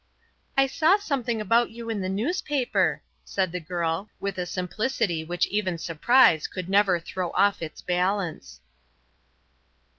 [0.57, 5.45] "I saw something about you in a newspaper," said the girl, with a simplicity which
[5.45, 8.61] even surprise could never throw off its balance.